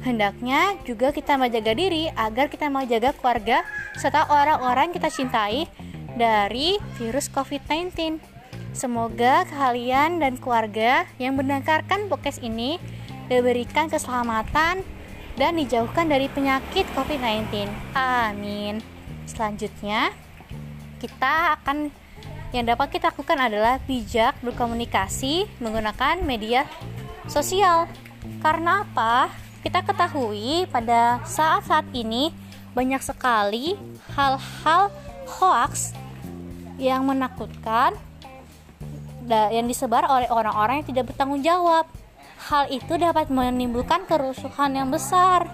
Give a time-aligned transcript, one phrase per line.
[0.00, 3.60] Hendaknya juga kita menjaga diri agar kita menjaga keluarga
[4.00, 5.68] serta orang-orang kita cintai
[6.16, 8.16] dari virus COVID-19.
[8.72, 12.80] Semoga kalian dan keluarga yang mendengarkan podcast ini
[13.28, 14.80] diberikan keselamatan
[15.36, 17.68] dan dijauhkan dari penyakit COVID-19.
[17.92, 18.80] Amin.
[19.28, 20.12] Selanjutnya,
[21.00, 21.92] kita akan
[22.52, 26.68] yang dapat kita lakukan adalah bijak berkomunikasi menggunakan media
[27.28, 27.88] sosial.
[28.44, 29.32] Karena apa?
[29.62, 32.34] Kita ketahui pada saat-saat ini
[32.74, 33.78] banyak sekali
[34.18, 34.90] hal-hal
[35.38, 35.94] hoax
[36.82, 37.94] yang menakutkan
[39.30, 41.86] yang disebar oleh orang-orang yang tidak bertanggung jawab.
[42.50, 45.46] Hal itu dapat menimbulkan kerusuhan yang besar.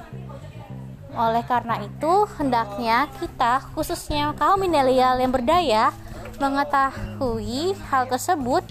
[1.13, 5.93] Oleh karena itu, hendaknya kita, khususnya kaum milenial yang berdaya,
[6.41, 8.65] mengetahui hal tersebut,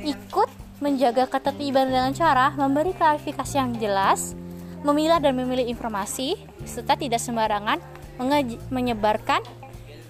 [0.00, 0.48] ikut
[0.80, 4.32] menjaga ketertiban dengan cara memberi klarifikasi yang jelas,
[4.82, 7.80] memilah dan memilih informasi, serta tidak sembarangan
[8.72, 9.44] menyebarkan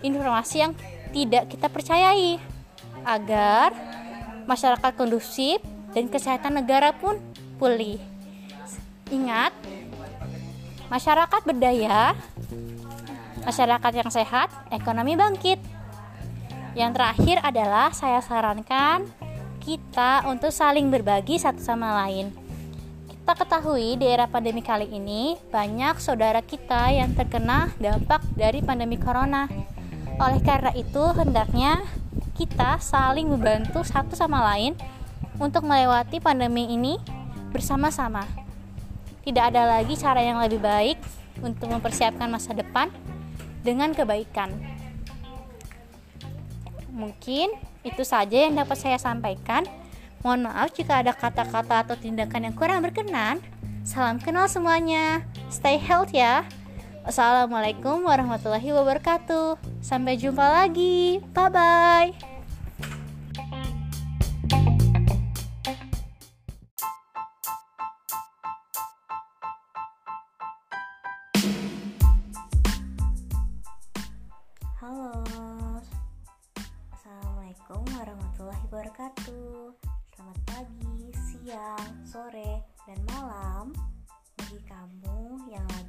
[0.02, 0.72] informasi yang
[1.10, 2.38] tidak kita percayai
[3.06, 3.70] agar
[4.46, 5.58] masyarakat kondusif
[5.94, 7.18] dan kesehatan negara pun
[7.58, 7.98] pulih.
[9.10, 9.54] Ingat,
[10.90, 12.14] masyarakat berdaya,
[13.46, 15.58] masyarakat yang sehat, ekonomi bangkit.
[16.76, 19.08] Yang terakhir adalah saya sarankan
[19.62, 22.45] kita untuk saling berbagi satu sama lain.
[23.26, 28.94] Kita ketahui di era pandemi kali ini banyak saudara kita yang terkena dampak dari pandemi
[29.02, 29.50] corona.
[30.22, 31.82] Oleh karena itu, hendaknya
[32.38, 34.78] kita saling membantu satu sama lain
[35.42, 37.02] untuk melewati pandemi ini
[37.50, 38.22] bersama-sama.
[39.26, 41.02] Tidak ada lagi cara yang lebih baik
[41.42, 42.94] untuk mempersiapkan masa depan
[43.66, 44.54] dengan kebaikan.
[46.94, 49.66] Mungkin itu saja yang dapat saya sampaikan.
[50.26, 53.38] Mohon maaf jika ada kata-kata atau tindakan yang kurang berkenan.
[53.86, 55.22] Salam kenal semuanya.
[55.54, 56.42] Stay healthy ya.
[57.06, 59.54] Assalamualaikum warahmatullahi wabarakatuh.
[59.78, 61.22] Sampai jumpa lagi.
[61.30, 62.35] Bye bye.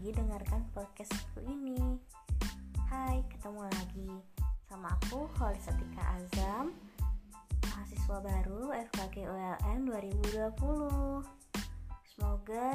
[0.08, 2.00] Lagi dengarkan podcastku ini.
[2.88, 4.08] Hai, ketemu lagi
[4.72, 6.72] sama aku Holy Satika Azam,
[7.68, 11.28] mahasiswa baru FKG ULM 2020.
[12.08, 12.72] Semoga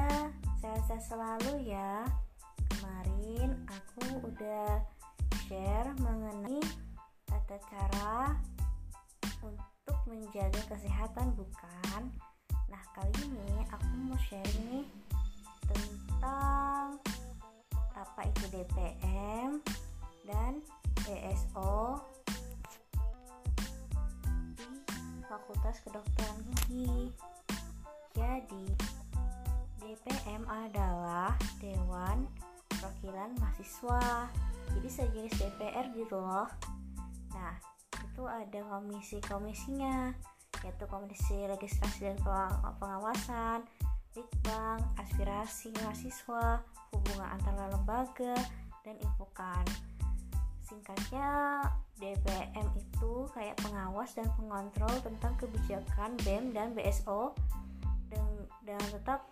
[0.61, 2.05] sehat-sehat selalu ya.
[2.69, 4.85] Kemarin aku udah
[5.49, 6.61] share mengenai
[7.25, 8.37] tata cara
[9.41, 12.13] untuk menjaga kesehatan bukan?
[12.69, 14.85] Nah, kali ini aku mau share nih
[15.65, 17.01] tentang
[18.03, 19.63] apa itu DPM
[20.27, 20.59] dan
[21.07, 22.03] ESO
[24.59, 27.15] di Fakultas Kedokteran Gigi.
[28.19, 28.67] Jadi,
[29.79, 32.27] DPM adalah Dewan
[32.67, 34.27] Perwakilan Mahasiswa.
[34.75, 36.51] Jadi sejenis DPR gitu loh.
[37.33, 37.55] Nah,
[38.03, 40.11] itu ada komisi-komisinya,
[40.67, 42.19] yaitu Komisi Registrasi dan
[42.83, 43.63] Pengawasan,
[44.13, 46.61] Litbang, aspirasi mahasiswa,
[46.93, 48.37] hubungan antara lembaga,
[48.83, 49.65] dan infokan.
[50.63, 51.61] singkatnya
[52.01, 57.37] DPM itu kayak pengawas dan pengontrol tentang kebijakan BEM dan BSO
[58.09, 58.25] dan,
[58.65, 59.29] dan tetap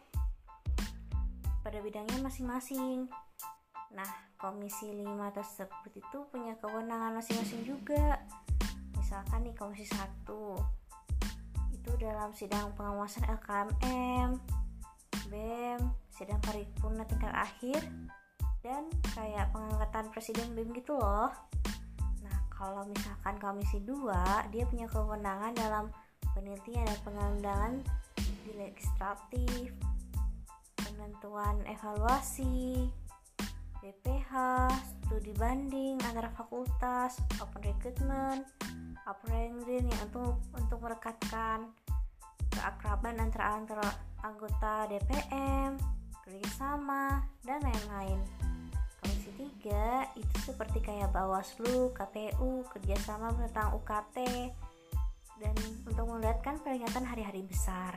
[1.64, 3.08] pada bidangnya masing-masing.
[3.96, 8.20] Nah komisi 5 tersebut itu punya kewenangan masing-masing juga.
[9.00, 10.28] Misalkan nih komisi 1
[11.72, 14.59] itu dalam sidang pengawasan LKMM
[15.30, 15.80] BEM
[16.10, 17.80] sidang paripurna tingkat akhir.
[18.60, 21.32] Dan kayak pengangkatan presiden BEM gitu loh.
[22.20, 25.88] Nah kalau misalkan komisi 2 dia punya kewenangan dalam
[26.36, 27.72] penelitian dan pengembangan
[28.44, 29.72] di legislatif
[30.76, 32.90] penentuan evaluasi
[33.80, 34.32] BPH
[34.84, 38.44] studi banding antara fakultas open recruitment
[39.08, 41.72] open yang untuk untuk merekatkan
[42.50, 43.88] keakraban antara antara
[44.20, 45.80] anggota DPM
[46.26, 48.20] kerjasama dan lain-lain
[49.00, 49.32] Komisi
[49.64, 54.16] 3 itu seperti kayak Bawaslu, KPU, kerjasama tentang UKT
[55.40, 55.56] dan
[55.88, 57.96] untuk melihatkan peringatan hari-hari besar.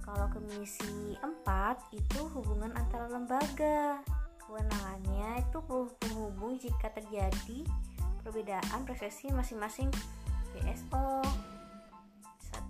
[0.00, 4.00] Kalau Komisi 4 itu hubungan antara lembaga.
[4.40, 5.58] Kewenangannya itu
[6.00, 7.64] penghubung jika terjadi
[8.24, 9.92] perbedaan prosesi masing-masing
[10.52, 11.24] BSO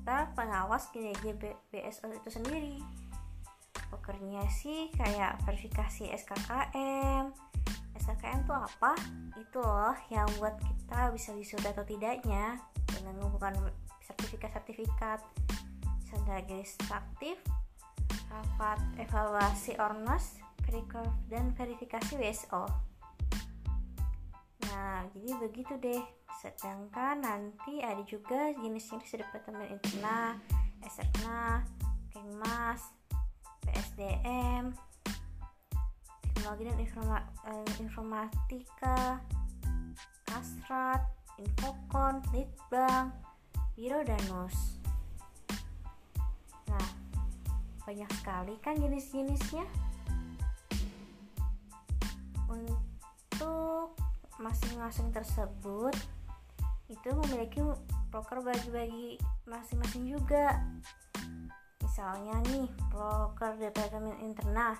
[0.03, 1.31] serta pengawas kinerja
[1.71, 2.83] BSO itu sendiri.
[3.87, 7.31] Pekerjanya sih kayak verifikasi SKKM,
[8.03, 8.99] SKKM itu apa?
[9.39, 12.59] Itu loh yang buat kita bisa wisuda atau tidaknya
[12.91, 13.55] dengan mengumpulkan
[14.03, 15.23] sertifikat-sertifikat
[16.35, 17.39] administratif,
[18.27, 20.43] rapat evaluasi ormas,
[21.31, 22.67] dan verifikasi WSO.
[24.73, 26.03] Nah, jadi begitu deh.
[26.41, 30.41] Sedangkan nanti ada juga jenis-jenis departemen interna,
[30.83, 31.63] SRNA,
[32.11, 32.89] Kengmas,
[33.63, 34.73] PSDM,
[36.43, 39.23] teknologi dan informa eh, informatika
[40.27, 41.07] kasrat
[41.39, 43.15] infokon litbang
[43.79, 44.83] biro danus
[46.67, 46.89] nah
[47.87, 49.63] banyak sekali kan jenis-jenisnya
[52.51, 53.95] untuk
[54.43, 55.95] masing-masing tersebut
[56.91, 57.63] itu memiliki
[58.13, 59.17] proker bagi-bagi
[59.49, 60.61] masing-masing juga
[61.81, 64.77] misalnya nih proker departemen internal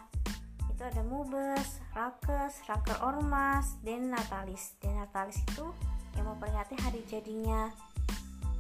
[0.83, 4.75] itu ada mubes, rakes, raker ormas, dan natalis.
[4.83, 5.71] Dan natalis itu
[6.19, 7.71] yang memperingati hari jadinya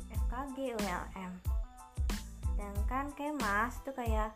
[0.06, 1.32] FKG ULM.
[2.46, 4.30] Sedangkan kemas itu kayak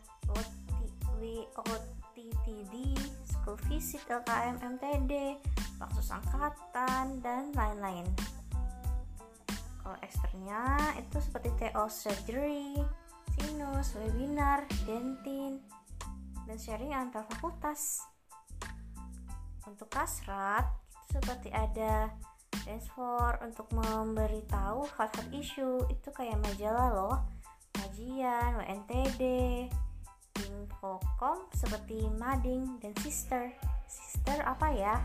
[1.15, 2.75] WOTTD,
[3.23, 5.39] School Visit, LKM, MTD,
[5.77, 8.05] Paksus Angkatan, dan lain-lain.
[9.81, 12.75] Kalau eksternya itu seperti TO Surgery,
[13.37, 15.63] Sinus, Webinar, Dentin,
[16.43, 18.03] dan sharing antar fakultas.
[19.63, 20.67] Untuk kasrat,
[21.07, 22.11] itu seperti ada
[22.67, 27.17] dashboard untuk memberitahu hot-hot isu itu kayak majalah loh,
[27.71, 29.23] kajian, WNTD,
[30.37, 33.55] Infocom seperti Mading dan Sister.
[33.87, 34.99] Sister apa ya?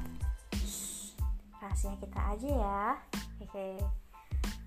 [1.62, 2.84] Rahasia kita aja ya.
[3.38, 3.78] Hehe.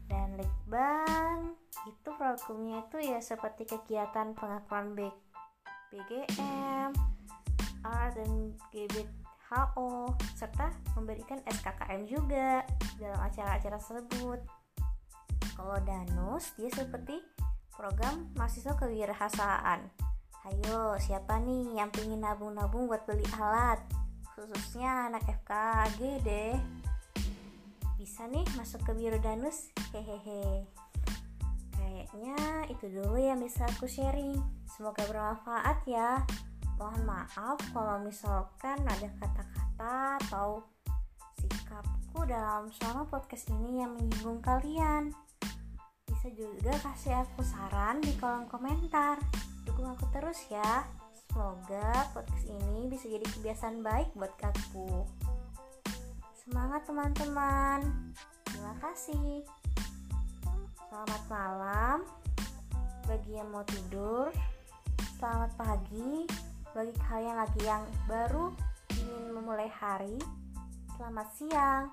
[0.07, 5.13] Dan Litbang itu programnya itu ya seperti kegiatan pengakuan baik
[5.91, 6.91] BGM,
[7.83, 8.31] R dan
[8.71, 12.63] GBHO serta memberikan SKKM juga
[12.97, 14.39] dalam acara-acara tersebut.
[15.55, 17.19] Kalau Danus dia seperti
[17.75, 19.87] program mahasiswa kewirausahaan.
[20.45, 23.81] Ayo, siapa nih yang pingin nabung-nabung buat beli alat?
[24.37, 26.53] Khususnya anak FKG deh.
[28.05, 29.73] Bisa nih masuk ke Biro Danus?
[29.89, 30.69] Hehehe.
[31.73, 32.37] Kayaknya
[32.69, 34.37] itu dulu yang bisa aku sharing.
[34.69, 36.21] Semoga bermanfaat ya.
[36.77, 40.61] Mohon maaf kalau misalkan ada kata-kata atau
[41.41, 45.09] sikapku dalam selama podcast ini yang menyinggung kalian.
[46.05, 49.17] Bisa juga kasih aku saran di kolom komentar.
[49.65, 50.85] Dukung aku terus ya.
[51.33, 55.24] Semoga podcast ini bisa jadi kebiasaan baik buat aku.
[56.45, 57.81] Semangat teman-teman.
[58.45, 59.41] Terima kasih.
[60.77, 62.05] Selamat malam
[63.09, 64.29] bagi yang mau tidur.
[65.17, 66.29] Selamat pagi
[66.69, 68.53] bagi kalian lagi yang baru
[68.93, 70.21] ingin memulai hari.
[70.93, 71.89] Selamat siang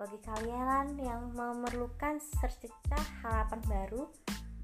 [0.00, 4.08] bagi kalian yang memerlukan secercah harapan baru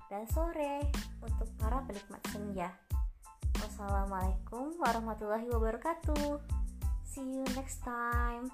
[0.08, 0.88] dan sore
[1.20, 2.72] untuk para penikmat senja.
[3.60, 6.40] Wassalamualaikum warahmatullahi wabarakatuh.
[7.04, 8.48] See you next time.